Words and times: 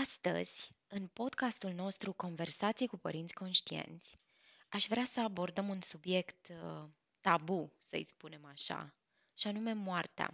astăzi, 0.00 0.72
în 0.86 1.06
podcastul 1.06 1.72
nostru 1.72 2.12
Conversații 2.12 2.86
cu 2.86 2.96
părinți 2.96 3.34
conștienți, 3.34 4.18
aș 4.68 4.86
vrea 4.86 5.04
să 5.04 5.20
abordăm 5.20 5.68
un 5.68 5.80
subiect 5.80 6.48
uh, 6.48 6.88
tabu, 7.20 7.72
să-i 7.78 8.06
spunem 8.08 8.44
așa, 8.44 8.94
și 9.34 9.46
anume 9.46 9.72
moartea. 9.72 10.30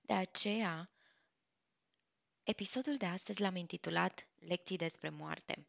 De 0.00 0.12
aceea, 0.12 0.90
episodul 2.42 2.96
de 2.96 3.06
astăzi 3.06 3.40
l-am 3.40 3.56
intitulat 3.56 4.28
Lecții 4.34 4.76
despre 4.76 5.08
moarte. 5.08 5.66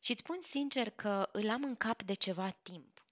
Și 0.00 0.10
îți 0.10 0.20
spun 0.20 0.38
sincer 0.42 0.90
că 0.90 1.28
îl 1.32 1.50
am 1.50 1.64
în 1.64 1.74
cap 1.76 2.02
de 2.02 2.14
ceva 2.14 2.50
timp. 2.50 3.06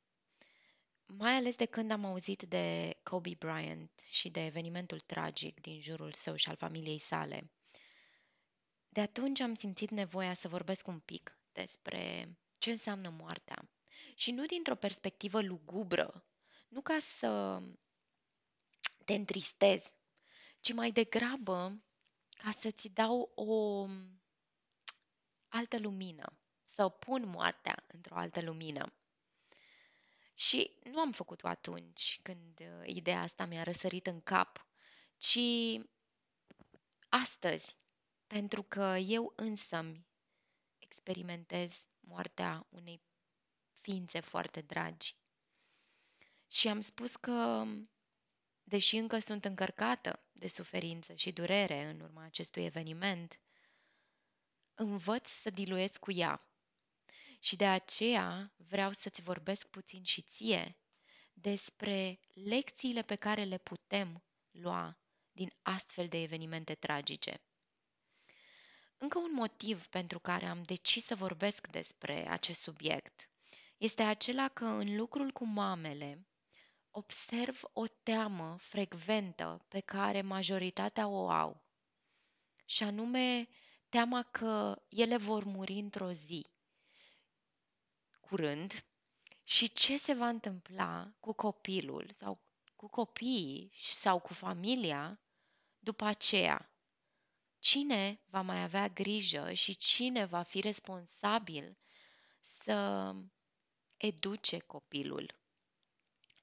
Mai 1.07 1.33
ales 1.33 1.57
de 1.57 1.67
când 1.67 1.91
am 1.91 2.05
auzit 2.05 2.43
de 2.43 2.97
Kobe 3.03 3.35
Bryant 3.39 4.01
și 4.11 4.31
de 4.31 4.45
evenimentul 4.45 5.01
tragic 5.01 5.61
din 5.61 5.81
jurul 5.81 6.13
său 6.13 6.35
și 6.35 6.49
al 6.49 6.57
familiei 6.57 6.99
sale. 6.99 7.51
De 8.97 9.03
atunci 9.03 9.41
am 9.41 9.55
simțit 9.55 9.91
nevoia 9.91 10.35
să 10.35 10.49
vorbesc 10.49 10.87
un 10.87 10.99
pic 10.99 11.39
despre 11.53 12.29
ce 12.59 12.71
înseamnă 12.71 13.09
moartea. 13.09 13.69
Și 14.15 14.31
nu 14.31 14.47
dintr-o 14.47 14.75
perspectivă 14.75 15.43
lugubră, 15.43 16.25
nu 16.69 16.81
ca 16.81 16.99
să 17.19 17.63
te 19.05 19.15
întristezi, 19.15 19.93
ci 20.61 20.73
mai 20.73 20.91
degrabă 20.91 21.85
ca 22.31 22.51
să-ți 22.51 22.89
dau 22.89 23.33
o 23.35 23.87
altă 25.49 25.79
lumină, 25.79 26.39
să 26.65 26.89
pun 26.89 27.29
moartea 27.29 27.85
într-o 27.87 28.17
altă 28.17 28.41
lumină. 28.41 28.93
Și 30.35 30.77
nu 30.85 31.01
am 31.01 31.13
făcut-o 31.13 31.49
atunci 31.49 32.21
când 32.23 32.61
uh, 32.61 32.83
ideea 32.85 33.21
asta 33.21 33.47
mi-a 33.47 33.63
răsărit 33.63 34.07
în 34.07 34.21
cap, 34.21 34.67
ci 35.17 35.39
astăzi, 37.09 37.77
pentru 38.27 38.63
că 38.63 38.97
eu 39.07 39.33
însă 39.37 39.93
experimentez 40.79 41.87
moartea 42.01 42.67
unei 42.69 43.03
ființe 43.81 44.21
foarte 44.21 44.61
dragi. 44.61 45.17
Și 46.51 46.69
am 46.69 46.81
spus 46.81 47.17
că, 47.17 47.65
deși 48.63 48.97
încă 48.97 49.19
sunt 49.19 49.45
încărcată 49.45 50.23
de 50.33 50.49
suferință 50.49 51.15
și 51.15 51.33
durere 51.33 51.85
în 51.85 52.01
urma 52.01 52.23
acestui 52.25 52.65
eveniment, 52.65 53.41
învăț 54.75 55.29
să 55.29 55.51
diluez 55.51 55.91
cu 56.01 56.13
ea 56.13 56.47
și 57.39 57.57
de 57.57 57.67
aceea 57.67 58.53
vreau 58.57 58.93
să-ți 58.93 59.23
vorbesc 59.23 59.67
puțin 59.67 60.03
și 60.03 60.23
ție 60.23 60.77
despre 61.33 62.21
lecțiile 62.33 63.03
pe 63.03 63.15
care 63.15 63.43
le 63.45 63.59
putem 63.59 64.25
lua 64.51 64.99
din 65.33 65.53
astfel 65.63 66.09
de 66.09 66.23
evenimente 66.23 66.75
tragice. 66.75 67.41
Încă 68.99 69.19
un 69.19 69.33
motiv 69.33 69.87
pentru 69.87 70.19
care 70.19 70.47
am 70.47 70.63
decis 70.63 71.05
să 71.05 71.15
vorbesc 71.15 71.67
despre 71.67 72.29
acest 72.29 72.61
subiect 72.61 73.29
este 73.77 74.03
acela 74.03 74.49
că 74.49 74.65
în 74.65 74.97
lucrul 74.97 75.31
cu 75.31 75.45
mamele 75.45 76.27
observ 76.91 77.61
o 77.73 77.87
teamă 77.87 78.57
frecventă 78.59 79.65
pe 79.69 79.81
care 79.81 80.23
majoritatea 80.23 81.09
o 81.09 81.29
au, 81.29 81.63
și 82.65 82.83
anume 82.83 83.49
teama 83.89 84.23
că 84.23 84.83
ele 84.89 85.17
vor 85.17 85.45
muri 85.45 85.73
într-o 85.73 86.11
zi 86.13 86.47
curând 88.21 88.85
și 89.45 89.73
ce 89.73 89.99
se 89.99 90.13
va 90.15 90.29
întâmpla 90.29 91.13
cu 91.21 91.33
copilul 91.33 92.11
sau 92.15 92.41
cu 92.77 92.89
copiii 92.89 93.73
sau 93.75 94.19
cu 94.21 94.33
familia 94.33 95.21
după 95.79 96.05
aceea. 96.05 96.71
Cine 97.67 98.21
va 98.31 98.41
mai 98.43 98.63
avea 98.63 98.89
grijă 98.89 99.53
și 99.53 99.77
cine 99.77 100.25
va 100.25 100.43
fi 100.43 100.61
responsabil 100.61 101.77
să 102.63 103.13
educe 103.97 104.59
copilul 104.59 105.39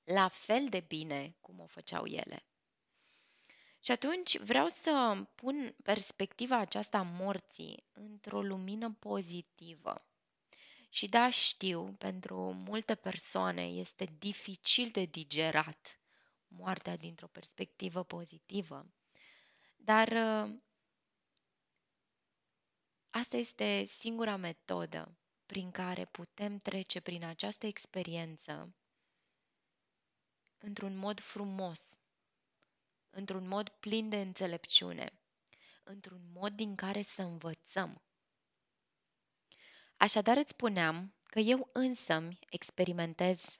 la 0.04 0.28
fel 0.28 0.70
de 0.70 0.80
bine 0.80 1.36
cum 1.42 1.60
o 1.60 1.66
făceau 1.66 2.06
ele. 2.06 2.46
Și 3.80 3.92
atunci 3.92 4.38
vreau 4.38 4.68
să 4.68 5.24
pun 5.36 5.76
perspectiva 5.84 6.58
aceasta 6.58 6.98
a 6.98 7.02
morții 7.02 7.84
într-o 7.94 8.42
lumină 8.42 8.92
pozitivă. 9.00 10.06
Și 10.90 11.08
da, 11.08 11.30
știu, 11.30 11.96
pentru 11.98 12.52
multe 12.54 12.96
persoane 12.96 13.66
este 13.66 14.06
dificil 14.20 14.90
de 14.90 15.06
digerat 15.06 16.00
moartea 16.48 16.98
dintr-o 16.98 17.28
perspectivă 17.28 18.04
pozitivă. 18.04 18.86
Dar 19.76 20.08
uh, 20.08 20.56
asta 23.16 23.38
este 23.38 23.86
singura 23.86 24.36
metodă 24.36 25.18
prin 25.46 25.72
care 25.72 26.06
putem 26.06 26.58
trece 26.58 27.00
prin 27.00 27.24
această 27.24 27.66
experiență 27.66 28.76
într-un 30.58 30.96
mod 30.96 31.20
frumos, 31.20 31.90
într-un 33.10 33.48
mod 33.48 33.70
plin 33.70 34.10
de 34.10 34.22
înțelepciune, 34.22 35.20
într-un 35.84 36.22
mod 36.32 36.54
din 36.54 36.76
care 36.76 37.02
să 37.02 37.22
învățăm. 37.22 38.02
Așadar 39.98 40.38
îți 40.38 40.50
spuneam 40.50 41.14
că 41.24 41.40
eu 41.40 41.70
însămi 41.74 42.40
experimentez 42.50 43.60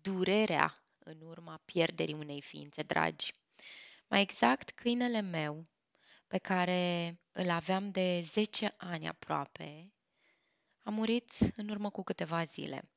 durerea 0.00 0.82
în 0.98 1.20
urma 1.20 1.56
pierderii 1.64 2.14
unei 2.14 2.42
ființe 2.42 2.82
dragi. 2.82 3.32
Mai 4.08 4.20
exact, 4.20 4.70
câinele 4.70 5.20
meu, 5.20 5.66
pe 6.32 6.38
care 6.38 7.18
îl 7.32 7.50
aveam 7.50 7.90
de 7.90 8.22
10 8.32 8.74
ani 8.76 9.08
aproape, 9.08 9.92
a 10.82 10.90
murit 10.90 11.32
în 11.56 11.68
urmă 11.68 11.90
cu 11.90 12.02
câteva 12.02 12.44
zile. 12.44 12.90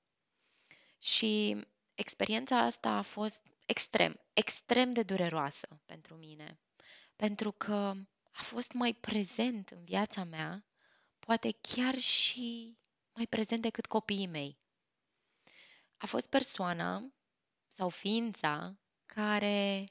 Și 0.98 1.62
experiența 1.96 2.60
asta 2.60 2.90
a 2.90 3.02
fost 3.02 3.44
extrem, 3.66 4.20
extrem 4.34 4.92
de 4.92 5.04
dureroasă 5.04 5.82
pentru 5.86 6.16
mine, 6.16 6.60
pentru 7.16 7.52
că 7.52 7.94
a 8.32 8.42
fost 8.42 8.72
mai 8.72 8.94
prezent 8.94 9.70
în 9.70 9.84
viața 9.84 10.24
mea 10.24 10.66
poate 11.20 11.56
chiar 11.62 11.98
și 11.98 12.78
mai 13.14 13.28
prezent 13.28 13.62
decât 13.62 13.86
copiii 13.86 14.28
mei. 14.28 14.58
A 15.98 16.06
fost 16.06 16.30
persoana 16.30 17.14
sau 17.72 17.90
ființa 17.90 18.76
care 19.06 19.86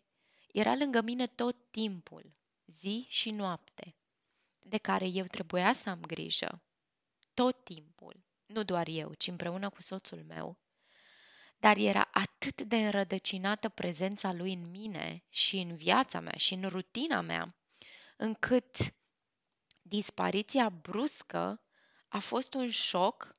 era 0.52 0.74
lângă 0.74 1.00
mine 1.00 1.26
tot 1.26 1.56
timpul, 1.70 2.42
zi 2.66 3.06
și 3.08 3.30
noapte, 3.30 3.96
de 4.58 4.78
care 4.78 5.06
eu 5.06 5.24
trebuia 5.26 5.72
să 5.72 5.90
am 5.90 6.00
grijă, 6.00 6.62
tot 7.34 7.64
timpul, 7.64 8.24
nu 8.46 8.62
doar 8.62 8.86
eu, 8.86 9.14
ci 9.14 9.26
împreună 9.26 9.70
cu 9.70 9.82
soțul 9.82 10.24
meu, 10.24 10.58
dar 11.58 11.76
era 11.76 12.08
atât 12.12 12.62
de 12.62 12.76
înrădăcinată 12.76 13.68
prezența 13.68 14.32
lui 14.32 14.52
în 14.52 14.70
mine 14.70 15.24
și 15.28 15.56
în 15.56 15.76
viața 15.76 16.20
mea 16.20 16.36
și 16.36 16.54
în 16.54 16.68
rutina 16.68 17.20
mea, 17.20 17.56
încât 18.16 18.76
dispariția 19.82 20.68
bruscă 20.68 21.62
a 22.08 22.18
fost 22.18 22.54
un 22.54 22.70
șoc 22.70 23.32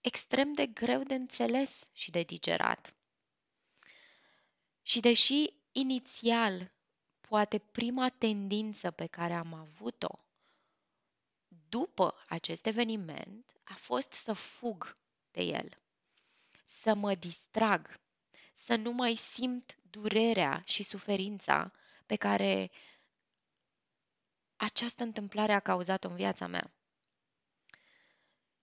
extrem 0.00 0.52
de 0.52 0.66
greu 0.66 1.02
de 1.02 1.14
înțeles 1.14 1.70
și 1.92 2.10
de 2.10 2.22
digerat. 2.22 2.94
Și 4.82 5.00
deși 5.00 5.52
inițial 5.72 6.70
poate 7.30 7.58
prima 7.58 8.08
tendință 8.08 8.90
pe 8.90 9.06
care 9.06 9.32
am 9.34 9.54
avut-o 9.54 10.18
după 11.68 12.14
acest 12.28 12.66
eveniment 12.66 13.52
a 13.64 13.74
fost 13.74 14.12
să 14.12 14.32
fug 14.32 14.96
de 15.30 15.42
el, 15.42 15.68
să 16.82 16.94
mă 16.94 17.14
distrag, 17.14 18.00
să 18.52 18.74
nu 18.76 18.92
mai 18.92 19.14
simt 19.14 19.76
durerea 19.90 20.62
și 20.66 20.82
suferința 20.82 21.72
pe 22.06 22.16
care 22.16 22.70
această 24.56 25.02
întâmplare 25.02 25.52
a 25.52 25.60
cauzat-o 25.60 26.08
în 26.08 26.14
viața 26.14 26.46
mea. 26.46 26.72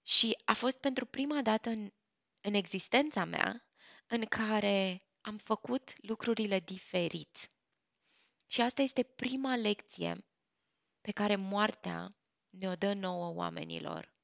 Și 0.01 0.37
a 0.45 0.53
fost 0.53 0.79
pentru 0.79 1.05
prima 1.05 1.41
dată 1.41 1.69
în, 1.69 1.91
în 2.41 2.53
existența 2.53 3.25
mea 3.25 3.65
în 4.07 4.25
care 4.25 5.01
am 5.21 5.37
făcut 5.37 5.93
lucrurile 6.07 6.59
diferit. 6.59 7.51
Și 8.47 8.61
asta 8.61 8.81
este 8.81 9.03
prima 9.03 9.55
lecție 9.55 10.25
pe 11.01 11.11
care 11.11 11.35
moartea 11.35 12.15
ne-o 12.49 12.75
dă 12.75 12.93
nouă 12.93 13.33
oamenilor. 13.33 14.15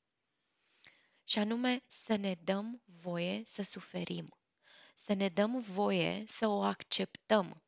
Și 1.24 1.40
anume 1.40 1.84
să 2.06 2.16
ne 2.16 2.34
dăm 2.44 2.82
voie 2.86 3.44
să 3.46 3.62
suferim, 3.62 4.38
să 5.06 5.14
ne 5.14 5.30
dăm 5.30 5.60
voie 5.60 6.26
să 6.28 6.48
o 6.48 6.62
acceptăm, 6.62 7.64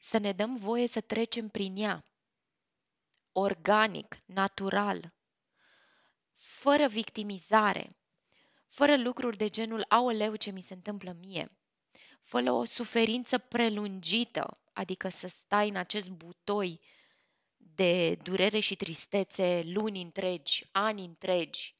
să 0.00 0.18
ne 0.18 0.32
dăm 0.32 0.56
voie 0.56 0.86
să 0.88 1.00
trecem 1.00 1.48
prin 1.48 1.76
ea, 1.76 2.04
organic, 3.32 4.16
natural, 4.24 5.14
fără 6.36 6.86
victimizare, 6.86 7.96
fără 8.68 8.96
lucruri 8.96 9.36
de 9.36 9.48
genul 9.48 9.84
aoleu 9.88 10.36
ce 10.36 10.50
mi 10.50 10.62
se 10.62 10.74
întâmplă 10.74 11.12
mie, 11.12 11.58
fără 12.22 12.52
o 12.52 12.64
suferință 12.64 13.38
prelungită, 13.38 14.61
adică 14.82 15.08
să 15.08 15.28
stai 15.28 15.68
în 15.68 15.76
acest 15.76 16.08
butoi 16.08 16.80
de 17.56 18.14
durere 18.14 18.58
și 18.58 18.76
tristețe 18.76 19.62
luni 19.64 20.02
întregi, 20.02 20.68
ani 20.72 21.04
întregi, 21.04 21.76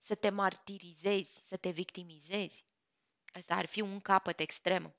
să 0.00 0.14
te 0.14 0.30
martirizezi, 0.30 1.42
să 1.48 1.56
te 1.56 1.70
victimizezi. 1.70 2.64
Asta 3.32 3.54
ar 3.54 3.66
fi 3.66 3.80
un 3.80 4.00
capăt 4.00 4.40
extrem. 4.40 4.94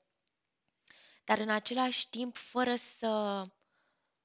Dar 1.24 1.38
în 1.38 1.50
același 1.50 2.08
timp, 2.08 2.36
fără 2.36 2.74
să 2.74 3.44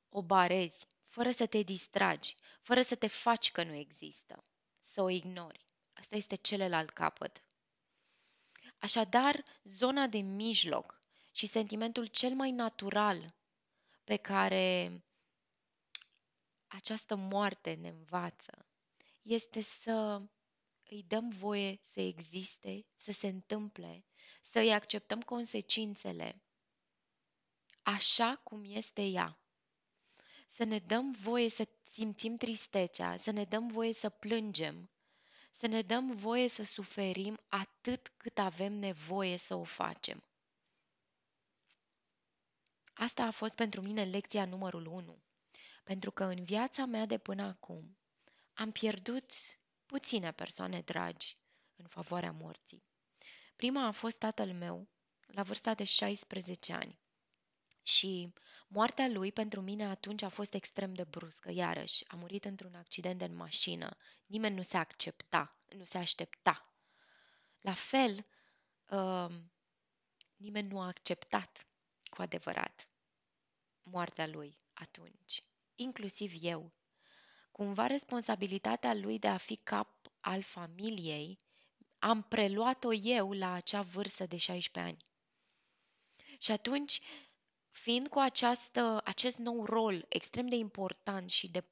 o 0.10 0.22
barezi, 0.22 0.88
fără 1.08 1.32
să 1.32 1.46
te 1.46 1.62
distragi, 1.62 2.36
fără 2.62 2.82
să 2.82 2.96
te 2.96 3.08
faci 3.08 3.52
că 3.52 3.64
nu 3.64 3.74
există, 3.74 4.44
să 4.80 5.02
o 5.02 5.10
ignori. 5.10 5.66
Asta 5.94 6.16
este 6.16 6.36
celălalt 6.36 6.90
capăt. 6.90 7.44
Așadar, 8.78 9.44
zona 9.64 10.08
de 10.08 10.18
mijloc 10.18 11.01
și 11.32 11.46
sentimentul 11.46 12.06
cel 12.06 12.34
mai 12.34 12.52
natural 12.52 13.36
pe 14.04 14.16
care 14.16 14.92
această 16.68 17.16
moarte 17.16 17.74
ne 17.74 17.88
învață 17.90 18.66
este 19.22 19.62
să 19.62 20.22
îi 20.90 21.04
dăm 21.08 21.30
voie 21.30 21.80
să 21.92 22.02
existe, 22.02 22.86
să 22.96 23.12
se 23.12 23.28
întâmple, 23.28 24.06
să 24.44 24.60
îi 24.60 24.74
acceptăm 24.74 25.22
consecințele 25.22 26.42
așa 27.84 28.36
cum 28.44 28.64
este 28.66 29.02
ea. 29.02 29.40
Să 30.50 30.64
ne 30.64 30.80
dăm 30.80 31.12
voie 31.12 31.50
să 31.50 31.68
simțim 31.92 32.36
tristețea, 32.36 33.18
să 33.18 33.32
ne 33.32 33.44
dăm 33.44 33.68
voie 33.68 33.94
să 33.94 34.10
plângem, 34.10 34.90
să 35.52 35.68
ne 35.68 35.82
dăm 35.82 36.12
voie 36.14 36.48
să 36.48 36.64
suferim 36.64 37.40
atât 37.48 38.08
cât 38.18 38.38
avem 38.38 38.74
nevoie 38.74 39.38
să 39.38 39.56
o 39.56 39.64
facem. 39.64 40.24
Asta 43.02 43.24
a 43.24 43.32
fost 43.32 43.56
pentru 43.56 43.82
mine 43.82 44.04
lecția 44.04 44.46
numărul 44.46 44.86
1, 44.86 45.24
pentru 45.84 46.12
că 46.12 46.24
în 46.24 46.44
viața 46.44 46.86
mea 46.86 47.06
de 47.06 47.18
până 47.18 47.44
acum 47.44 47.98
am 48.54 48.72
pierdut 48.72 49.32
puține 49.86 50.32
persoane 50.32 50.82
dragi 50.82 51.38
în 51.76 51.86
favoarea 51.88 52.32
morții. 52.32 52.84
Prima 53.56 53.86
a 53.88 53.92
fost 53.92 54.18
tatăl 54.18 54.54
meu, 54.54 54.88
la 55.28 55.44
vârsta 55.44 55.74
de 55.74 55.84
16 55.84 56.74
ani. 56.74 57.00
Și 57.82 58.34
moartea 58.68 59.08
lui 59.08 59.32
pentru 59.32 59.62
mine 59.62 59.86
atunci 59.86 60.22
a 60.22 60.30
fost 60.30 60.54
extrem 60.54 60.94
de 60.94 61.04
bruscă. 61.04 61.52
Iarăși, 61.52 62.04
a 62.08 62.16
murit 62.16 62.46
într-un 62.46 62.76
accident 62.76 63.22
în 63.22 63.36
mașină. 63.36 63.98
Nimeni 64.26 64.56
nu 64.56 64.62
se 64.62 64.78
accepta, 64.78 65.58
nu 65.70 65.84
se 65.84 65.98
aștepta. 65.98 66.74
La 67.62 67.74
fel, 67.74 68.26
uh, 68.90 69.28
nimeni 70.36 70.68
nu 70.68 70.80
a 70.82 70.86
acceptat 70.86 71.66
cu 72.10 72.22
adevărat 72.22 72.91
moartea 73.84 74.28
lui 74.28 74.58
atunci, 74.74 75.44
inclusiv 75.76 76.34
eu. 76.42 76.72
Cumva 77.52 77.88
responsabilitatea 77.88 78.94
lui 78.94 79.20
de 79.20 79.28
a 79.28 79.38
fi 79.38 79.56
cap 79.56 80.12
al 80.20 80.42
familiei 80.42 81.38
am 82.00 82.22
preluat-o 82.22 82.94
eu 82.94 83.32
la 83.32 83.54
acea 83.54 83.82
vârstă 83.82 84.26
de 84.26 84.38
16 84.38 84.94
ani. 84.94 85.04
Și 86.40 86.52
atunci 86.52 87.02
fiind 87.70 88.08
cu 88.08 88.20
această, 88.20 89.02
acest 89.04 89.38
nou 89.38 89.66
rol 89.66 90.06
extrem 90.10 90.48
de 90.48 90.56
important 90.56 91.30
și 91.30 91.48
de 91.48 91.64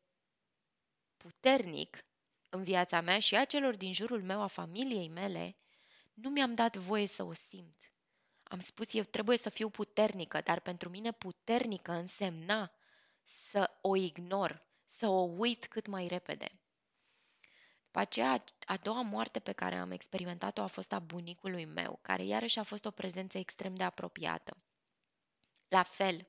puternic 1.18 2.06
în 2.50 2.64
viața 2.64 3.02
mea 3.02 3.20
și 3.20 3.36
a 3.36 3.46
celor 3.46 3.76
din 3.76 3.94
jurul 3.94 4.24
meu, 4.24 4.42
a 4.42 4.48
familiei 4.48 5.08
mele, 5.08 5.56
nu 6.14 6.30
mi-am 6.30 6.56
dat 6.56 6.76
voie 6.76 7.08
să 7.08 7.24
o 7.24 7.34
simt. 7.34 7.92
Am 8.52 8.60
spus, 8.60 8.94
eu 8.94 9.04
trebuie 9.04 9.38
să 9.38 9.50
fiu 9.50 9.70
puternică, 9.70 10.42
dar 10.42 10.60
pentru 10.60 10.90
mine 10.90 11.12
puternică 11.12 11.92
însemna 11.92 12.72
să 13.50 13.70
o 13.82 13.96
ignor, 13.96 14.66
să 14.98 15.08
o 15.08 15.22
uit 15.22 15.68
cât 15.68 15.88
mai 15.88 16.06
repede. 16.08 16.60
După 17.86 18.00
aceea, 18.00 18.44
a 18.66 18.78
doua 18.78 19.02
moarte 19.02 19.40
pe 19.40 19.52
care 19.52 19.76
am 19.76 19.92
experimentat-o 19.92 20.62
a 20.62 20.68
fost 20.68 20.92
a 20.92 21.00
bunicului 21.00 21.66
meu, 21.66 22.00
care 22.02 22.24
iarăși 22.24 22.60
a 22.60 22.64
fost 22.64 22.86
o 22.86 22.92
prezență 22.92 23.38
extrem 23.38 23.76
de 23.76 23.84
apropiată. 23.84 24.58
La 25.68 25.84
fel, 25.84 26.28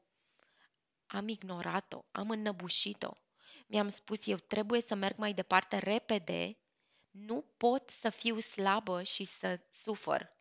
am 1.07 1.29
ignorat-o, 1.29 2.05
am 2.11 2.31
înnăbușit-o. 2.31 3.13
Mi-am 3.67 3.89
spus, 3.89 4.27
eu 4.27 4.37
trebuie 4.37 4.81
să 4.81 4.95
merg 4.95 5.17
mai 5.17 5.33
departe 5.33 5.79
repede, 5.79 6.57
nu 7.11 7.45
pot 7.57 7.91
să 7.91 8.11
fiu 8.11 8.39
slabă 8.41 9.03
și 9.03 9.25
să 9.25 9.61
sufăr. 9.73 10.33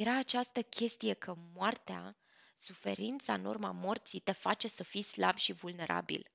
Era 0.00 0.16
această 0.18 0.62
chestie 0.62 1.14
că 1.14 1.34
moartea, 1.54 2.16
suferința 2.54 3.34
în 3.34 3.44
urma 3.44 3.70
morții 3.70 4.20
te 4.20 4.32
face 4.32 4.68
să 4.68 4.82
fii 4.82 5.02
slab 5.02 5.36
și 5.36 5.52
vulnerabil. 5.52 6.30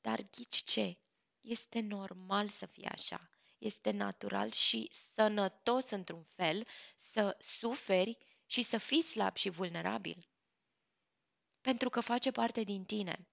Dar 0.00 0.20
ghici 0.30 0.62
ce? 0.64 0.98
Este 1.40 1.80
normal 1.80 2.48
să 2.48 2.66
fie 2.66 2.88
așa. 2.92 3.28
Este 3.58 3.90
natural 3.90 4.50
și 4.50 4.90
sănătos 5.14 5.90
într-un 5.90 6.22
fel 6.22 6.66
să 7.12 7.36
suferi 7.38 8.18
și 8.46 8.62
să 8.62 8.78
fii 8.78 9.02
slab 9.02 9.36
și 9.36 9.48
vulnerabil 9.48 10.28
pentru 11.60 11.88
că 11.88 12.00
face 12.00 12.30
parte 12.30 12.62
din 12.62 12.84
tine. 12.84 13.28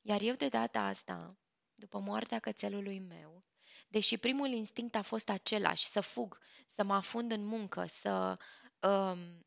Iar 0.00 0.20
eu 0.20 0.34
de 0.34 0.48
data 0.48 0.80
asta, 0.80 1.38
după 1.74 1.98
moartea 1.98 2.38
cățelului 2.38 2.98
meu, 2.98 3.44
deși 3.88 4.18
primul 4.18 4.48
instinct 4.48 4.94
a 4.94 5.02
fost 5.02 5.28
același, 5.28 5.86
să 5.86 6.00
fug, 6.00 6.38
să 6.74 6.84
mă 6.84 6.94
afund 6.94 7.32
în 7.32 7.44
muncă, 7.44 7.86
să 7.86 8.36
uh, 8.38 8.67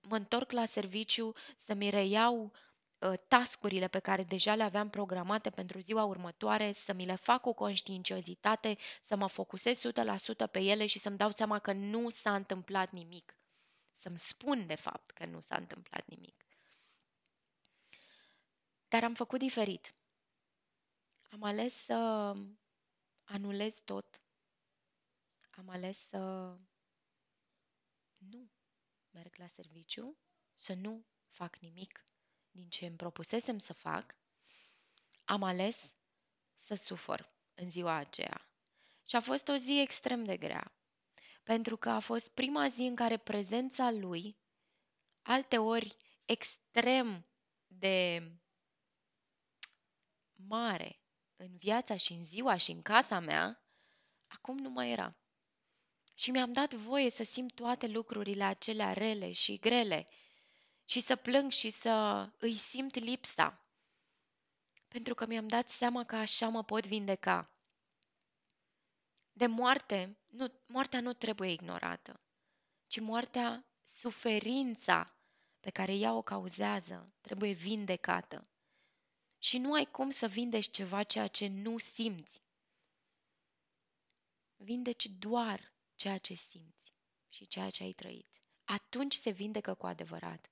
mă 0.02 0.16
întorc 0.16 0.52
la 0.52 0.66
serviciu, 0.66 1.34
să 1.66 1.74
mi 1.74 1.90
reiau 1.90 2.52
uh, 3.00 3.14
tascurile 3.28 3.88
pe 3.88 4.00
care 4.00 4.24
deja 4.24 4.56
le 4.56 4.64
aveam 4.64 4.90
programate 4.90 5.50
pentru 5.50 5.80
ziua 5.80 6.04
următoare, 6.04 6.72
să 6.72 6.94
mi 6.94 7.06
le 7.06 7.16
fac 7.16 7.42
cu 7.42 7.54
conștiinciozitate, 7.54 8.78
să 9.04 9.16
mă 9.16 9.28
focusez 9.28 9.82
100% 9.82 10.52
pe 10.52 10.60
ele 10.60 10.86
și 10.86 11.00
să-mi 11.00 11.18
dau 11.18 11.32
seama 11.32 11.60
că 11.60 11.72
nu 11.74 12.10
s-a 12.10 12.36
întâmplat 12.36 12.92
nimic. 12.92 13.36
Să-mi 13.96 14.18
spun, 14.18 14.66
de 14.66 14.76
fapt, 14.76 15.12
că 15.12 15.26
nu 15.26 15.40
s-a 15.40 15.56
întâmplat 15.56 16.06
nimic. 16.08 16.46
Dar 18.88 19.04
am 19.04 19.14
făcut 19.14 19.40
diferit. 19.40 19.96
Am 21.32 21.44
ales 21.44 21.74
să 21.84 21.94
anulez 23.24 23.80
tot. 23.80 24.22
Am 25.58 25.70
ales 25.70 25.98
să 26.08 26.18
nu 28.18 28.50
merg 29.12 29.36
la 29.38 29.48
serviciu, 29.48 30.18
să 30.54 30.74
nu 30.74 31.06
fac 31.30 31.58
nimic 31.58 32.06
din 32.52 32.70
ce 32.70 32.86
îmi 32.86 32.96
propusesem 32.96 33.58
să 33.58 33.74
fac. 33.74 34.16
Am 35.26 35.44
ales 35.44 35.94
să 36.58 36.76
sufăr 36.76 37.34
în 37.54 37.70
ziua 37.70 37.96
aceea. 37.96 38.46
Și 39.08 39.16
a 39.16 39.22
fost 39.22 39.48
o 39.48 39.56
zi 39.56 39.80
extrem 39.80 40.24
de 40.24 40.38
grea, 40.38 40.74
pentru 41.44 41.78
că 41.78 41.90
a 41.90 42.00
fost 42.00 42.30
prima 42.30 42.70
zi 42.70 42.82
în 42.82 42.96
care 42.96 43.18
prezența 43.18 43.92
lui, 43.92 44.38
alteori 45.22 45.96
extrem 46.26 47.28
de 47.68 48.22
mare 50.34 51.02
în 51.36 51.58
viața 51.58 51.98
și 51.98 52.14
în 52.14 52.24
ziua 52.24 52.58
și 52.58 52.72
în 52.72 52.82
casa 52.82 53.20
mea, 53.20 53.64
acum 54.28 54.58
nu 54.58 54.70
mai 54.70 54.92
era. 54.92 55.21
Și 56.22 56.32
mi-am 56.32 56.54
dat 56.54 56.74
voie 56.74 57.10
să 57.10 57.24
simt 57.24 57.54
toate 57.54 57.88
lucrurile 57.88 58.44
acelea 58.44 58.94
rele 58.94 59.32
și 59.32 59.58
grele 59.58 60.08
și 60.86 61.02
să 61.02 61.16
plâng 61.16 61.52
și 61.52 61.70
să 61.70 62.28
îi 62.38 62.56
simt 62.58 62.96
lipsa. 62.96 63.66
Pentru 64.88 65.14
că 65.16 65.26
mi-am 65.26 65.48
dat 65.48 65.70
seama 65.70 66.04
că 66.04 66.16
așa 66.16 66.48
mă 66.48 66.64
pot 66.64 66.88
vindeca. 66.88 67.52
De 69.34 69.46
moarte, 69.46 70.18
nu, 70.28 70.52
moartea 70.68 71.02
nu 71.02 71.14
trebuie 71.14 71.50
ignorată, 71.52 72.20
ci 72.88 73.00
moartea, 73.00 73.66
suferința 73.90 75.16
pe 75.60 75.70
care 75.70 75.96
ea 75.96 76.14
o 76.14 76.22
cauzează, 76.22 77.14
trebuie 77.22 77.52
vindecată 77.52 78.50
și 79.38 79.58
nu 79.58 79.74
ai 79.74 79.86
cum 79.86 80.10
să 80.10 80.28
vindeci 80.28 80.70
ceva 80.72 81.04
ceea 81.04 81.28
ce 81.28 81.48
nu 81.48 81.78
simți. 81.78 82.42
Vindeci 84.58 85.06
doar 85.06 85.72
ceea 86.02 86.18
ce 86.18 86.34
simți 86.34 86.94
și 87.30 87.48
ceea 87.48 87.70
ce 87.70 87.84
ai 87.84 87.92
trăit. 87.92 88.42
Atunci 88.64 89.14
se 89.14 89.30
vindecă 89.30 89.74
cu 89.74 89.86
adevărat. 89.86 90.52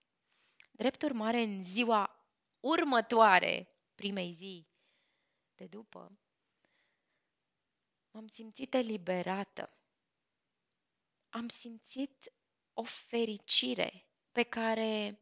Drept 0.71 1.01
urmare, 1.01 1.41
în 1.41 1.63
ziua 1.63 2.25
următoare, 2.59 3.69
primei 3.95 4.33
zi 4.33 4.67
de 5.55 5.67
după, 5.67 6.19
m-am 8.11 8.27
simțit 8.27 8.73
eliberată. 8.73 9.73
Am 11.29 11.47
simțit 11.47 12.33
o 12.73 12.83
fericire 12.83 14.07
pe 14.31 14.43
care 14.43 15.21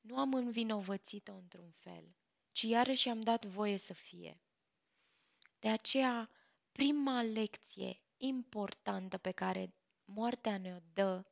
nu 0.00 0.18
am 0.18 0.34
învinovățit-o 0.34 1.32
într-un 1.32 1.70
fel 1.70 2.16
ci 2.52 2.62
iarăși 2.62 3.08
am 3.08 3.20
dat 3.20 3.44
voie 3.44 3.76
să 3.76 3.92
fie. 3.92 4.40
De 5.58 5.68
aceea, 5.68 6.30
prima 6.72 7.22
lecție 7.22 8.00
importantă 8.22 9.18
pe 9.18 9.30
care 9.30 9.74
moartea 10.04 10.58
ne-o 10.58 10.78
dă 10.92 11.24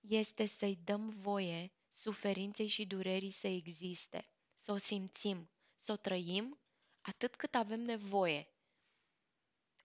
este 0.00 0.46
să-i 0.46 0.76
dăm 0.84 1.08
voie 1.08 1.72
suferinței 1.88 2.66
și 2.66 2.86
durerii 2.86 3.30
să 3.30 3.46
existe, 3.46 4.28
să 4.54 4.72
o 4.72 4.76
simțim, 4.76 5.50
să 5.74 5.92
o 5.92 5.96
trăim, 5.96 6.60
atât 7.00 7.36
cât 7.36 7.54
avem 7.54 7.80
nevoie, 7.80 8.48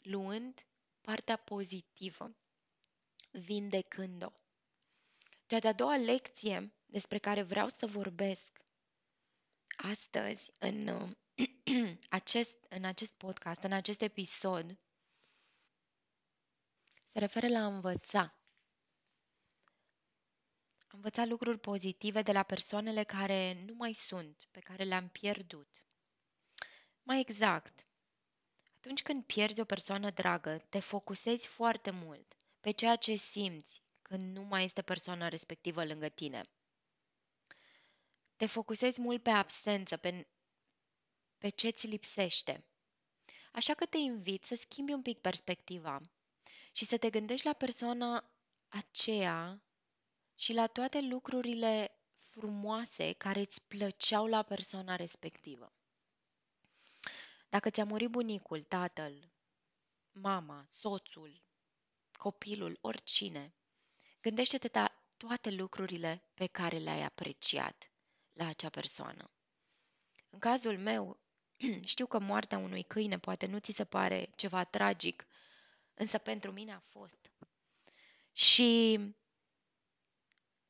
luând 0.01 0.65
partea 1.01 1.35
pozitivă, 1.35 2.35
vindecând-o. 3.31 4.31
Cea 5.45 5.59
de-a 5.59 5.73
doua 5.73 5.97
lecție 5.97 6.73
despre 6.85 7.17
care 7.17 7.41
vreau 7.41 7.67
să 7.67 7.87
vorbesc 7.87 8.65
astăzi 9.75 10.51
în 10.59 10.87
acest, 12.09 12.55
în 12.69 12.83
acest 12.83 13.13
podcast, 13.13 13.61
în 13.61 13.71
acest 13.71 14.01
episod, 14.01 14.77
se 17.15 17.21
referă 17.21 17.47
la 17.47 17.59
a 17.59 17.65
învăța. 17.65 18.37
A 20.77 20.91
învăța 20.91 21.25
lucruri 21.25 21.59
pozitive 21.59 22.21
de 22.21 22.31
la 22.31 22.43
persoanele 22.43 23.03
care 23.03 23.63
nu 23.65 23.73
mai 23.73 23.93
sunt, 23.93 24.47
pe 24.51 24.59
care 24.59 24.83
le-am 24.83 25.09
pierdut. 25.09 25.85
Mai 27.03 27.19
exact, 27.19 27.87
atunci 28.75 29.01
când 29.01 29.23
pierzi 29.23 29.59
o 29.59 29.65
persoană 29.65 30.09
dragă, 30.09 30.57
te 30.69 30.79
focusezi 30.79 31.47
foarte 31.47 31.89
mult 31.91 32.35
pe 32.59 32.71
ceea 32.71 32.95
ce 32.95 33.15
simți 33.15 33.83
când 34.01 34.37
nu 34.37 34.43
mai 34.43 34.63
este 34.63 34.81
persoana 34.81 35.27
respectivă 35.27 35.85
lângă 35.85 36.09
tine. 36.09 36.41
Te 38.35 38.45
focusezi 38.45 39.01
mult 39.01 39.23
pe 39.23 39.29
absență, 39.29 39.97
pe, 39.97 40.27
pe 41.37 41.49
ce 41.49 41.69
ți 41.69 41.87
lipsește. 41.87 42.65
Așa 43.51 43.73
că 43.73 43.85
te 43.85 43.97
invit 43.97 44.43
să 44.43 44.55
schimbi 44.55 44.91
un 44.93 45.01
pic 45.01 45.19
perspectiva 45.19 46.01
și 46.75 46.85
să 46.85 46.97
te 46.97 47.09
gândești 47.09 47.45
la 47.45 47.53
persoana 47.53 48.31
aceea 48.67 49.63
și 50.35 50.53
la 50.53 50.67
toate 50.67 51.01
lucrurile 51.01 51.91
frumoase 52.17 53.13
care 53.13 53.39
îți 53.39 53.61
plăceau 53.61 54.27
la 54.27 54.43
persoana 54.43 54.95
respectivă. 54.95 55.73
Dacă 57.49 57.69
ți-a 57.69 57.85
murit 57.85 58.09
bunicul, 58.09 58.61
tatăl, 58.61 59.31
mama, 60.11 60.65
soțul, 60.79 61.43
copilul, 62.11 62.77
oricine, 62.81 63.53
gândește-te 64.21 64.69
la 64.73 64.91
toate 65.17 65.51
lucrurile 65.51 66.23
pe 66.33 66.47
care 66.47 66.77
le-ai 66.77 67.01
apreciat 67.01 67.91
la 68.33 68.47
acea 68.47 68.69
persoană. 68.69 69.25
În 70.29 70.39
cazul 70.39 70.77
meu, 70.77 71.19
știu 71.93 72.05
că 72.05 72.19
moartea 72.19 72.57
unui 72.57 72.83
câine 72.83 73.19
poate 73.19 73.45
nu 73.45 73.59
ți 73.59 73.71
se 73.71 73.85
pare 73.85 74.33
ceva 74.35 74.63
tragic, 74.63 75.25
însă 75.95 76.17
pentru 76.17 76.51
mine 76.51 76.73
a 76.73 76.79
fost. 76.79 77.31
Și 78.31 78.99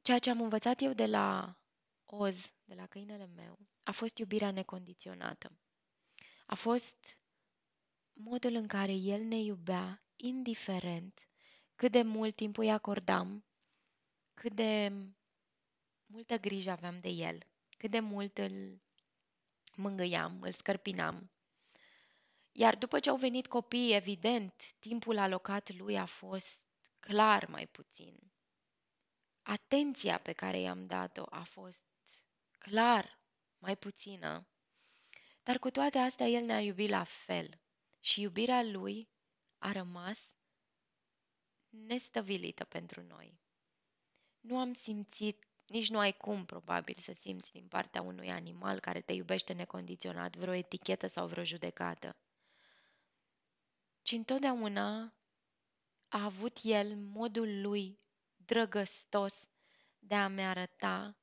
ceea 0.02 0.20
ce 0.20 0.30
am 0.30 0.42
învățat 0.42 0.82
eu 0.82 0.94
de 0.94 1.06
la 1.06 1.58
Oz, 2.06 2.36
de 2.64 2.74
la 2.74 2.86
câinele 2.88 3.26
meu, 3.26 3.60
a 3.84 3.92
fost 3.92 4.18
iubirea 4.18 4.52
necondiționată. 4.52 5.52
A 6.46 6.56
fost 6.56 7.18
modul 8.14 8.54
în 8.54 8.68
care 8.68 8.92
el 8.92 9.22
ne 9.22 9.36
iubea, 9.38 10.04
indiferent 10.16 11.30
cât 11.76 11.92
de 11.92 12.02
mult 12.02 12.36
timp 12.36 12.58
îi 12.58 12.72
acordam, 12.72 13.46
cât 14.34 14.54
de 14.54 14.92
multă 16.06 16.38
grijă 16.38 16.70
aveam 16.72 17.00
de 17.00 17.10
el, 17.10 17.38
cât 17.78 17.92
de 17.92 18.00
mult 18.00 18.38
îl 18.38 18.82
mângâiam, 19.76 20.42
îl 20.42 20.52
scărpinam. 20.52 21.32
Iar 22.58 22.76
după 22.76 23.00
ce 23.00 23.10
au 23.10 23.16
venit 23.16 23.48
copiii, 23.48 23.96
evident, 23.96 24.54
timpul 24.80 25.18
alocat 25.18 25.72
lui 25.74 25.98
a 25.98 26.06
fost 26.06 26.68
clar 27.00 27.48
mai 27.48 27.68
puțin. 27.68 28.32
Atenția 29.42 30.18
pe 30.20 30.34
care 30.34 30.60
i-am 30.60 30.86
dat-o 30.86 31.24
a 31.30 31.44
fost 31.44 31.88
clar 32.58 33.20
mai 33.58 33.78
puțină. 33.78 34.48
Dar 35.44 35.60
cu 35.60 35.70
toate 35.70 35.98
astea, 35.98 36.28
el 36.28 36.46
ne-a 36.46 36.62
iubit 36.62 36.90
la 36.90 37.04
fel 37.04 37.62
și 38.00 38.22
iubirea 38.22 38.64
lui 38.64 39.10
a 39.58 39.72
rămas 39.72 40.20
nestăvilită 41.70 42.64
pentru 42.64 43.02
noi. 43.02 43.40
Nu 44.40 44.58
am 44.58 44.74
simțit, 44.74 45.48
nici 45.66 45.90
nu 45.90 46.00
ai 46.00 46.14
cum 46.18 46.46
probabil 46.46 46.96
să 47.02 47.14
simți 47.20 47.52
din 47.52 47.68
partea 47.68 48.02
unui 48.02 48.30
animal 48.30 48.80
care 48.80 49.00
te 49.00 49.14
iubește 49.14 49.54
necondiționat 49.54 50.36
vreo 50.36 50.54
etichetă 50.54 51.08
sau 51.08 51.28
vreo 51.28 51.44
judecată 51.44 52.16
ci 54.06 54.12
întotdeauna 54.12 55.14
a 56.08 56.24
avut 56.24 56.58
el 56.64 56.96
modul 56.96 57.62
lui 57.62 58.00
drăgăstos 58.36 59.34
de 60.00 60.16
a-mi 60.16 60.46
arăta 60.46 61.18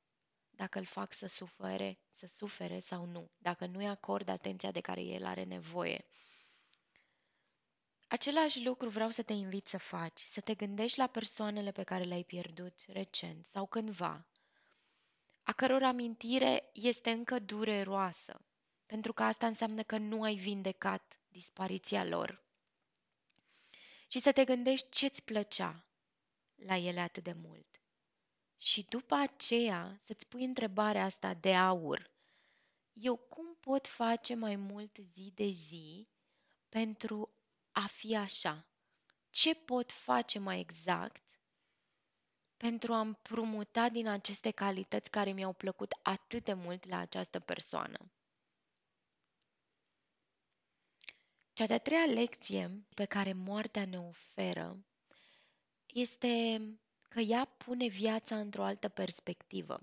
dacă 0.49 0.79
îl 0.79 0.85
fac 0.85 1.13
să 1.13 1.27
sufere, 1.27 1.99
să 2.13 2.25
sufere 2.25 2.79
sau 2.79 3.05
nu, 3.05 3.31
dacă 3.37 3.65
nu-i 3.65 3.87
acord 3.87 4.27
atenția 4.27 4.71
de 4.71 4.79
care 4.79 5.01
el 5.01 5.25
are 5.25 5.43
nevoie. 5.43 6.05
Același 8.07 8.63
lucru 8.63 8.89
vreau 8.89 9.09
să 9.09 9.21
te 9.21 9.33
invit 9.33 9.67
să 9.67 9.77
faci, 9.77 10.19
să 10.19 10.41
te 10.41 10.53
gândești 10.55 10.97
la 10.97 11.07
persoanele 11.07 11.71
pe 11.71 11.83
care 11.83 12.03
le-ai 12.03 12.23
pierdut 12.23 12.79
recent 12.87 13.45
sau 13.45 13.65
cândva, 13.65 14.27
a 15.43 15.51
căror 15.53 15.83
amintire 15.83 16.69
este 16.73 17.11
încă 17.11 17.39
dureroasă, 17.39 18.45
pentru 18.85 19.13
că 19.13 19.23
asta 19.23 19.47
înseamnă 19.47 19.83
că 19.83 19.97
nu 19.97 20.23
ai 20.23 20.35
vindecat 20.35 21.19
dispariția 21.27 22.05
lor 22.05 22.42
și 24.13 24.19
să 24.19 24.31
te 24.31 24.43
gândești 24.45 24.89
ce-ți 24.89 25.23
plăcea 25.23 25.85
la 26.55 26.77
ele 26.77 26.99
atât 26.99 27.23
de 27.23 27.33
mult. 27.33 27.81
Și 28.55 28.85
după 28.89 29.15
aceea 29.15 30.01
să-ți 30.05 30.27
pui 30.27 30.43
întrebarea 30.43 31.03
asta 31.03 31.33
de 31.33 31.55
aur. 31.55 32.11
Eu 32.93 33.15
cum 33.15 33.55
pot 33.59 33.87
face 33.87 34.35
mai 34.35 34.55
mult 34.55 34.97
zi 35.13 35.31
de 35.35 35.47
zi 35.47 36.07
pentru 36.69 37.29
a 37.71 37.85
fi 37.87 38.15
așa? 38.15 38.67
Ce 39.29 39.55
pot 39.55 39.91
face 39.91 40.39
mai 40.39 40.59
exact 40.59 41.23
pentru 42.57 42.93
a 42.93 42.99
împrumuta 42.99 43.89
din 43.89 44.07
aceste 44.07 44.51
calități 44.51 45.09
care 45.09 45.31
mi-au 45.31 45.53
plăcut 45.53 45.93
atât 46.01 46.43
de 46.43 46.53
mult 46.53 46.85
la 46.85 46.97
această 46.97 47.39
persoană? 47.39 48.11
Cea 51.53 51.65
de-a 51.65 51.79
treia 51.79 52.05
lecție 52.05 52.85
pe 52.95 53.05
care 53.05 53.33
moartea 53.33 53.85
ne 53.85 53.99
oferă 53.99 54.85
este 55.93 56.61
că 57.09 57.19
ea 57.19 57.45
pune 57.45 57.87
viața 57.87 58.39
într-o 58.39 58.63
altă 58.63 58.89
perspectivă. 58.89 59.79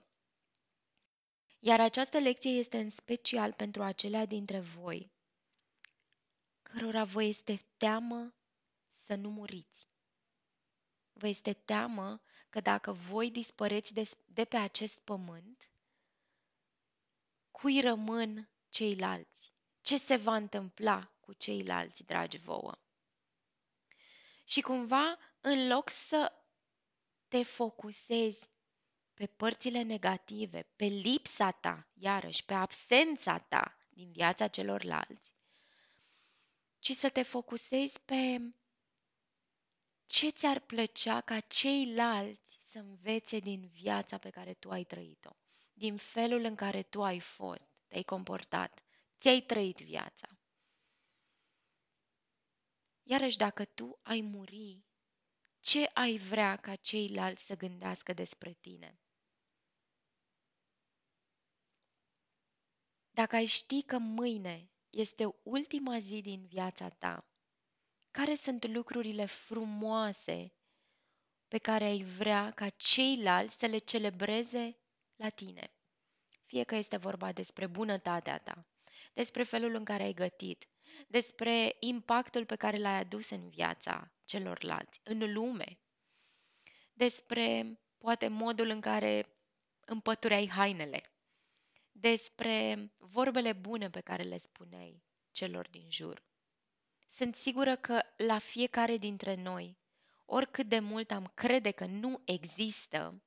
Iar 1.59 1.81
această 1.81 2.19
lecție 2.19 2.51
este 2.51 2.79
în 2.79 2.91
special 2.91 3.53
pentru 3.53 3.83
acelea 3.83 4.25
dintre 4.27 4.61
voi 4.61 5.11
cărora 6.73 7.05
vă 7.05 7.23
este 7.23 7.61
teamă 7.77 8.35
să 9.07 9.15
nu 9.15 9.31
muriți. 9.31 9.89
Vă 11.13 11.27
este 11.29 11.53
teamă 11.53 12.21
că 12.51 12.61
dacă 12.61 12.93
voi 12.93 13.31
dispăreți 13.31 13.93
de, 13.95 14.11
de 14.27 14.45
pe 14.45 14.57
acest 14.57 14.99
pământ, 15.01 15.71
cui 17.51 17.81
rămân 17.81 18.49
ceilalți? 18.69 19.53
Ce 19.81 19.99
se 19.99 20.17
va 20.17 20.35
întâmpla 20.37 21.13
cu 21.31 21.37
ceilalți 21.37 22.05
dragi 22.05 22.37
vouă. 22.37 22.79
Și 24.45 24.61
cumva, 24.61 25.19
în 25.41 25.69
loc 25.69 25.91
să 25.91 26.33
te 27.29 27.43
focusezi 27.43 28.51
pe 29.15 29.27
părțile 29.27 29.83
negative, 29.83 30.63
pe 30.77 30.85
lipsa 30.85 31.51
ta, 31.51 31.89
iarăși, 31.95 32.45
pe 32.45 32.55
absența 32.55 33.39
ta 33.39 33.79
din 33.89 34.13
viața 34.13 34.49
celorlalți, 34.49 35.33
ci 36.79 36.91
să 36.91 37.09
te 37.09 37.23
focusezi 37.23 38.01
pe 38.01 38.55
ce 40.07 40.31
ți-ar 40.31 40.61
plăcea 40.61 41.21
ca 41.21 41.41
ceilalți 41.41 42.61
să 42.71 42.79
învețe 42.79 43.39
din 43.39 43.67
viața 43.67 44.19
pe 44.19 44.31
care 44.31 44.55
tu 44.55 44.71
ai 44.71 44.85
trăit-o, 44.85 45.31
din 45.73 45.97
felul 45.97 46.45
în 46.45 46.55
care 46.55 46.83
tu 46.83 47.03
ai 47.03 47.21
fost, 47.21 47.69
te-ai 47.89 48.03
comportat, 48.03 48.83
ți-ai 49.21 49.41
trăit 49.41 49.79
viața. 49.79 50.40
Iarăși, 53.11 53.37
dacă 53.37 53.65
tu 53.65 53.99
ai 54.03 54.21
muri, 54.21 54.85
ce 55.61 55.85
ai 55.95 56.17
vrea 56.19 56.57
ca 56.57 56.75
ceilalți 56.77 57.45
să 57.45 57.57
gândească 57.57 58.13
despre 58.13 58.53
tine? 58.53 58.99
Dacă 63.11 63.37
ai 63.37 63.47
ști 63.47 63.83
că 63.83 63.99
mâine 63.99 64.71
este 64.91 65.25
ultima 65.43 65.99
zi 65.99 66.21
din 66.21 66.47
viața 66.47 66.89
ta, 66.89 67.27
care 68.11 68.35
sunt 68.35 68.67
lucrurile 68.67 69.25
frumoase 69.25 70.53
pe 71.49 71.59
care 71.59 71.85
ai 71.85 72.03
vrea 72.03 72.51
ca 72.51 72.69
ceilalți 72.69 73.59
să 73.59 73.67
le 73.67 73.79
celebreze 73.79 74.79
la 75.17 75.29
tine? 75.29 75.71
Fie 76.45 76.65
că 76.65 76.75
este 76.75 76.97
vorba 76.97 77.33
despre 77.33 77.67
bunătatea 77.67 78.39
ta, 78.39 78.67
despre 79.13 79.43
felul 79.43 79.75
în 79.75 79.85
care 79.85 80.03
ai 80.03 80.13
gătit, 80.15 80.70
despre 81.09 81.77
impactul 81.79 82.45
pe 82.45 82.57
care 82.57 82.77
l-ai 82.77 82.99
adus 82.99 83.31
în 83.31 83.49
viața 83.49 84.13
celorlalți, 84.25 85.01
în 85.03 85.33
lume, 85.33 85.79
despre 86.93 87.79
poate 87.99 88.29
modul 88.29 88.69
în 88.69 88.81
care 88.81 89.27
împătureai 89.81 90.49
hainele, 90.49 91.13
despre 91.93 92.91
vorbele 92.99 93.53
bune 93.53 93.91
pe 93.91 94.01
care 94.01 94.23
le 94.23 94.39
spuneai, 94.39 95.03
celor 95.31 95.69
din 95.69 95.91
jur. 95.91 96.25
Sunt 97.11 97.35
sigură 97.37 97.77
că 97.77 98.03
la 98.17 98.39
fiecare 98.39 98.97
dintre 98.97 99.35
noi, 99.35 99.79
oricât 100.25 100.69
de 100.69 100.79
mult 100.79 101.11
am 101.11 101.33
crede 101.35 101.71
că 101.71 101.87
nu 101.87 102.23
există, 102.25 103.23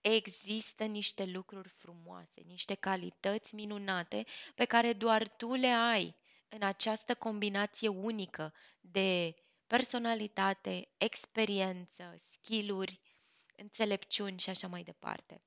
există 0.00 0.84
niște 0.84 1.24
lucruri 1.24 1.68
frumoase, 1.68 2.40
niște 2.44 2.74
calități 2.74 3.54
minunate 3.54 4.24
pe 4.54 4.64
care 4.64 4.92
doar 4.92 5.28
tu 5.28 5.54
le 5.54 5.66
ai 5.66 6.16
în 6.48 6.62
această 6.62 7.14
combinație 7.14 7.88
unică 7.88 8.54
de 8.80 9.34
personalitate, 9.66 10.88
experiență, 10.96 12.18
skill-uri, 12.30 13.00
înțelepciuni 13.56 14.38
și 14.38 14.50
așa 14.50 14.68
mai 14.68 14.82
departe. 14.82 15.42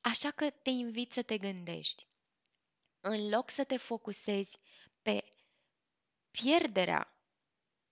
Așa 0.00 0.30
că 0.30 0.50
te 0.50 0.70
invit 0.70 1.12
să 1.12 1.22
te 1.22 1.38
gândești. 1.38 2.08
În 3.00 3.28
loc 3.28 3.50
să 3.50 3.64
te 3.64 3.76
focusezi 3.76 4.58
pe 5.02 5.28
pierderea 6.30 7.18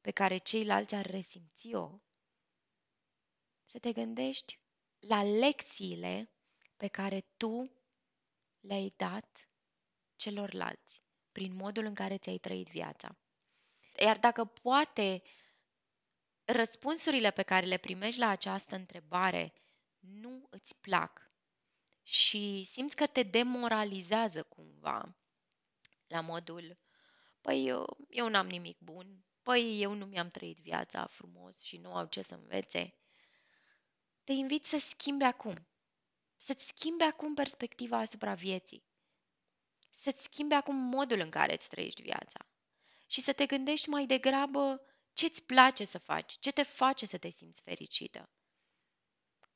pe 0.01 0.11
care 0.11 0.37
ceilalți 0.37 0.95
ar 0.95 1.07
resimți-o, 1.07 2.01
să 3.65 3.79
te 3.79 3.93
gândești 3.93 4.59
la 4.99 5.23
lecțiile 5.23 6.31
pe 6.77 6.89
care 6.89 7.21
tu 7.37 7.71
le-ai 8.61 8.95
dat 8.97 9.49
celorlalți 10.17 11.02
prin 11.33 11.57
modul 11.57 11.85
în 11.85 11.95
care 11.95 12.19
ți-ai 12.19 12.39
trăit 12.39 12.69
viața. 12.69 13.17
Iar 13.99 14.19
dacă 14.19 14.45
poate 14.45 15.23
răspunsurile 16.45 17.31
pe 17.31 17.43
care 17.43 17.67
le 17.67 17.77
primești 17.77 18.21
la 18.21 18.29
această 18.29 18.75
întrebare 18.75 19.53
nu 19.99 20.47
îți 20.51 20.77
plac 20.77 21.31
și 22.03 22.69
simți 22.71 22.97
că 22.97 23.07
te 23.07 23.23
demoralizează 23.23 24.43
cumva 24.43 25.17
la 26.07 26.21
modul 26.21 26.79
păi 27.43 27.67
eu, 27.67 27.97
eu 28.09 28.29
n-am 28.29 28.47
nimic 28.47 28.79
bun, 28.79 29.25
păi 29.43 29.83
eu 29.83 29.93
nu 29.93 30.05
mi-am 30.07 30.29
trăit 30.29 30.59
viața 30.59 31.07
frumos 31.07 31.63
și 31.63 31.77
nu 31.77 31.95
au 31.95 32.07
ce 32.07 32.23
să 32.23 32.35
învețe, 32.35 32.95
te 34.25 34.33
invit 34.33 34.65
să 34.65 34.79
schimbi 34.79 35.25
acum. 35.25 35.67
Să-ți 36.37 36.67
schimbi 36.67 37.03
acum 37.03 37.35
perspectiva 37.35 37.99
asupra 37.99 38.35
vieții. 38.35 38.85
Să-ți 40.03 40.23
schimbi 40.23 40.55
acum 40.55 40.77
modul 40.77 41.19
în 41.19 41.31
care 41.31 41.53
îți 41.53 41.69
trăiești 41.69 42.03
viața. 42.03 42.47
Și 43.07 43.21
să 43.21 43.33
te 43.33 43.47
gândești 43.47 43.89
mai 43.89 44.07
degrabă 44.07 44.81
ce 45.13 45.25
îți 45.25 45.45
place 45.45 45.85
să 45.85 45.99
faci, 45.99 46.39
ce 46.39 46.53
te 46.53 46.63
face 46.63 47.07
să 47.07 47.19
te 47.19 47.31
simți 47.31 47.61
fericită. 47.61 48.31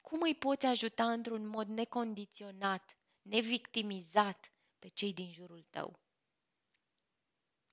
Cum 0.01 0.21
îi 0.23 0.35
poți 0.35 0.67
ajuta 0.67 1.13
într-un 1.13 1.47
mod 1.47 1.69
necondiționat, 1.69 2.97
nevictimizat 3.23 4.53
pe 4.79 4.89
cei 4.89 5.13
din 5.13 5.33
jurul 5.33 5.67
tău? 5.71 6.01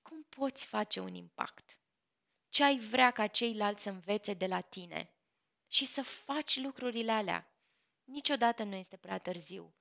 Cum 0.02 0.22
poți 0.22 0.66
face 0.66 1.00
un 1.00 1.14
impact? 1.14 1.78
Ce 2.48 2.64
ai 2.64 2.78
vrea 2.78 3.10
ca 3.10 3.26
ceilalți 3.26 3.82
să 3.82 3.88
învețe 3.88 4.34
de 4.34 4.46
la 4.46 4.60
tine? 4.60 5.14
și 5.74 5.86
să 5.86 6.02
faci 6.02 6.56
lucrurile 6.56 7.12
alea. 7.12 7.52
Niciodată 8.04 8.62
nu 8.62 8.74
este 8.74 8.96
prea 8.96 9.18
târziu. 9.18 9.74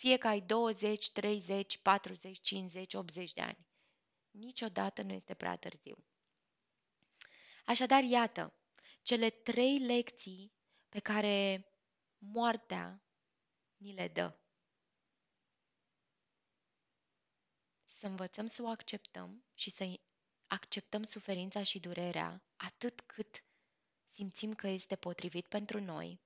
Fie 0.00 0.16
că 0.16 0.26
ai 0.26 0.40
20, 0.40 1.10
30, 1.12 1.78
40, 1.78 2.40
50, 2.40 2.94
80 2.94 3.32
de 3.32 3.40
ani. 3.40 3.66
Niciodată 4.30 5.02
nu 5.02 5.12
este 5.12 5.34
prea 5.34 5.56
târziu. 5.56 6.04
Așadar, 7.64 8.02
iată, 8.02 8.54
cele 9.02 9.30
trei 9.30 9.78
lecții 9.78 10.52
pe 10.88 11.00
care 11.00 11.66
moartea 12.18 13.02
ni 13.76 13.92
le 13.92 14.08
dă. 14.08 14.38
Să 17.84 18.06
învățăm 18.06 18.46
să 18.46 18.62
o 18.62 18.68
acceptăm 18.68 19.44
și 19.54 19.70
să 19.70 20.00
acceptăm 20.46 21.02
suferința 21.02 21.62
și 21.62 21.80
durerea 21.80 22.42
atât 22.56 23.00
cât 23.00 23.44
simțim 24.10 24.54
că 24.54 24.66
este 24.68 24.96
potrivit 24.96 25.46
pentru 25.46 25.80
noi, 25.80 26.20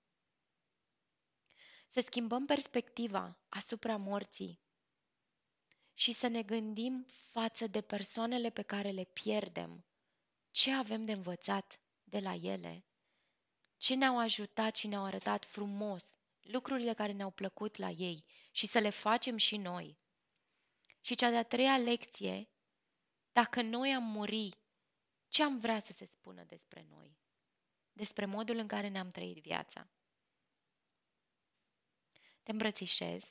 să 1.94 2.00
schimbăm 2.00 2.46
perspectiva 2.46 3.38
asupra 3.48 3.96
morții 3.96 4.60
și 5.92 6.12
să 6.12 6.26
ne 6.26 6.42
gândim 6.42 7.06
față 7.30 7.66
de 7.66 7.80
persoanele 7.80 8.50
pe 8.50 8.62
care 8.62 8.90
le 8.90 9.04
pierdem, 9.04 9.84
ce 10.50 10.72
avem 10.72 11.04
de 11.04 11.12
învățat 11.12 11.80
de 12.04 12.18
la 12.18 12.34
ele, 12.34 12.84
ce 13.76 13.94
ne-au 13.94 14.18
ajutat 14.18 14.76
și 14.76 14.86
ne-au 14.86 15.04
arătat 15.04 15.44
frumos, 15.44 16.18
lucrurile 16.40 16.94
care 16.94 17.12
ne-au 17.12 17.30
plăcut 17.30 17.76
la 17.76 17.90
ei 17.90 18.24
și 18.50 18.66
să 18.66 18.78
le 18.78 18.90
facem 18.90 19.36
și 19.36 19.56
noi. 19.56 19.98
Și 21.00 21.14
cea 21.14 21.30
de-a 21.30 21.44
treia 21.44 21.78
lecție, 21.78 22.48
dacă 23.32 23.62
noi 23.62 23.94
am 23.94 24.04
muri, 24.04 24.48
ce 25.28 25.42
am 25.42 25.58
vrea 25.58 25.80
să 25.80 25.92
se 25.92 26.06
spună 26.06 26.44
despre 26.44 26.86
noi? 26.90 27.18
despre 27.92 28.26
modul 28.26 28.56
în 28.56 28.66
care 28.66 28.88
ne-am 28.88 29.10
trăit 29.10 29.38
viața. 29.38 29.88
Te 32.44 32.50
îmbrățișez, 32.50 33.22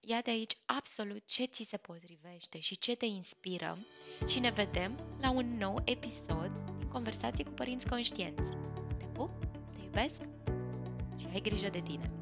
ia 0.00 0.20
de 0.20 0.30
aici 0.30 0.56
absolut 0.64 1.26
ce 1.26 1.44
ți 1.44 1.66
se 1.68 1.76
potrivește 1.76 2.60
și 2.60 2.78
ce 2.78 2.94
te 2.94 3.04
inspiră 3.04 3.76
și 4.28 4.38
ne 4.38 4.50
vedem 4.50 5.16
la 5.20 5.30
un 5.30 5.56
nou 5.58 5.82
episod 5.84 6.50
din 6.78 6.88
Conversații 6.88 7.44
cu 7.44 7.50
Părinți 7.50 7.88
Conștienți. 7.88 8.52
Te 8.98 9.04
pup, 9.04 9.30
te 9.76 9.82
iubesc 9.82 10.20
și 11.18 11.26
ai 11.32 11.40
grijă 11.40 11.68
de 11.68 11.80
tine! 11.80 12.12